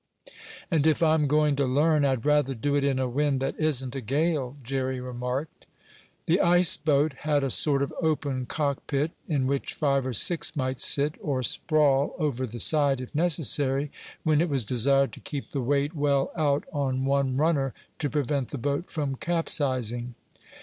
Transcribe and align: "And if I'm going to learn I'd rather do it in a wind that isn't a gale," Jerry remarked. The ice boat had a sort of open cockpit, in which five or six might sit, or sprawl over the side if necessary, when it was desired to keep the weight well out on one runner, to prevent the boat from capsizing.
"And 0.71 0.87
if 0.87 1.03
I'm 1.03 1.27
going 1.27 1.55
to 1.57 1.65
learn 1.67 2.05
I'd 2.05 2.25
rather 2.25 2.55
do 2.55 2.75
it 2.75 2.83
in 2.83 2.97
a 2.97 3.07
wind 3.07 3.39
that 3.41 3.53
isn't 3.59 3.95
a 3.95 4.01
gale," 4.01 4.57
Jerry 4.63 4.99
remarked. 4.99 5.67
The 6.25 6.41
ice 6.41 6.75
boat 6.75 7.13
had 7.19 7.43
a 7.43 7.51
sort 7.51 7.83
of 7.83 7.93
open 8.01 8.47
cockpit, 8.47 9.11
in 9.27 9.45
which 9.45 9.75
five 9.75 10.07
or 10.07 10.13
six 10.13 10.55
might 10.55 10.79
sit, 10.79 11.13
or 11.21 11.43
sprawl 11.43 12.15
over 12.17 12.47
the 12.47 12.57
side 12.57 12.99
if 12.99 13.13
necessary, 13.13 13.91
when 14.23 14.41
it 14.41 14.49
was 14.49 14.65
desired 14.65 15.13
to 15.13 15.19
keep 15.19 15.51
the 15.51 15.61
weight 15.61 15.95
well 15.95 16.31
out 16.35 16.63
on 16.73 17.05
one 17.05 17.37
runner, 17.37 17.71
to 17.99 18.09
prevent 18.09 18.47
the 18.47 18.57
boat 18.57 18.89
from 18.89 19.15
capsizing. 19.17 20.15